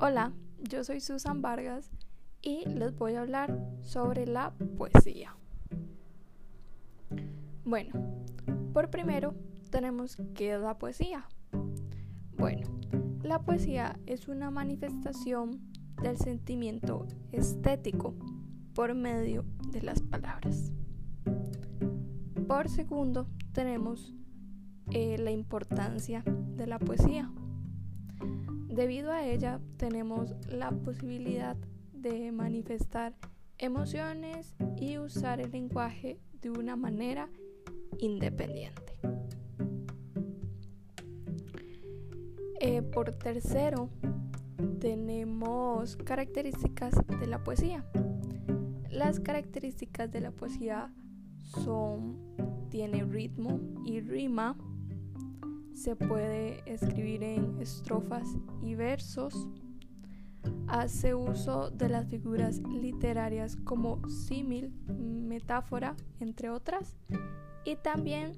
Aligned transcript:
Hola, 0.00 0.32
yo 0.62 0.84
soy 0.84 1.00
Susan 1.00 1.42
Vargas 1.42 1.90
y 2.40 2.64
les 2.66 2.94
voy 2.94 3.14
a 3.14 3.22
hablar 3.22 3.58
sobre 3.80 4.28
la 4.28 4.52
poesía. 4.76 5.34
Bueno, 7.64 7.94
por 8.72 8.90
primero 8.90 9.34
tenemos 9.70 10.16
qué 10.36 10.54
es 10.54 10.60
la 10.60 10.78
poesía. 10.78 11.26
Bueno, 12.36 12.68
la 13.24 13.42
poesía 13.42 13.98
es 14.06 14.28
una 14.28 14.52
manifestación 14.52 15.60
del 16.00 16.16
sentimiento 16.16 17.08
estético 17.32 18.14
por 18.74 18.94
medio 18.94 19.44
de 19.72 19.82
las 19.82 20.00
palabras. 20.00 20.70
Por 22.46 22.68
segundo 22.68 23.26
tenemos 23.50 24.14
eh, 24.92 25.18
la 25.18 25.32
importancia 25.32 26.22
de 26.24 26.68
la 26.68 26.78
poesía. 26.78 27.32
Debido 28.78 29.10
a 29.10 29.26
ella 29.26 29.60
tenemos 29.76 30.36
la 30.46 30.70
posibilidad 30.70 31.56
de 31.92 32.30
manifestar 32.30 33.12
emociones 33.58 34.54
y 34.76 34.98
usar 34.98 35.40
el 35.40 35.50
lenguaje 35.50 36.20
de 36.40 36.50
una 36.50 36.76
manera 36.76 37.28
independiente. 37.98 39.00
Eh, 42.60 42.82
por 42.82 43.10
tercero, 43.10 43.90
tenemos 44.78 45.96
características 45.96 46.94
de 47.18 47.26
la 47.26 47.42
poesía. 47.42 47.84
Las 48.90 49.18
características 49.18 50.08
de 50.12 50.20
la 50.20 50.30
poesía 50.30 50.94
son, 51.64 52.16
tiene 52.70 53.02
ritmo 53.02 53.58
y 53.84 53.98
rima, 54.02 54.56
se 55.78 55.94
puede 55.94 56.60
escribir 56.66 57.22
en 57.22 57.60
estrofas 57.60 58.36
y 58.62 58.74
versos, 58.74 59.46
hace 60.66 61.14
uso 61.14 61.70
de 61.70 61.88
las 61.88 62.08
figuras 62.08 62.58
literarias 62.68 63.54
como 63.54 64.06
símil, 64.08 64.72
metáfora, 64.88 65.94
entre 66.18 66.50
otras, 66.50 66.96
y 67.64 67.76
también 67.76 68.32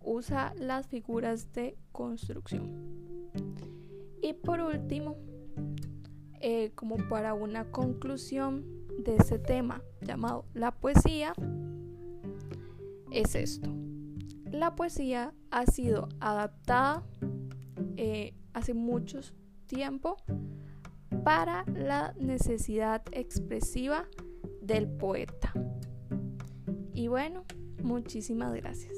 usa 0.00 0.52
las 0.58 0.88
figuras 0.88 1.52
de 1.52 1.78
construcción. 1.92 3.30
Y 4.20 4.32
por 4.32 4.60
último, 4.60 5.16
eh, 6.40 6.72
como 6.74 6.96
para 7.08 7.34
una 7.34 7.70
conclusión 7.70 8.64
de 8.98 9.16
ese 9.16 9.38
tema 9.38 9.80
llamado 10.00 10.44
la 10.54 10.72
poesía, 10.72 11.34
es 13.12 13.36
esto 13.36 13.83
la 14.54 14.74
poesía 14.74 15.34
ha 15.50 15.66
sido 15.66 16.08
adaptada 16.20 17.02
eh, 17.96 18.34
hace 18.52 18.74
mucho 18.74 19.20
tiempo 19.66 20.16
para 21.24 21.64
la 21.74 22.14
necesidad 22.18 23.02
expresiva 23.12 24.06
del 24.62 24.88
poeta. 24.88 25.52
Y 26.92 27.08
bueno, 27.08 27.44
muchísimas 27.82 28.54
gracias. 28.54 28.96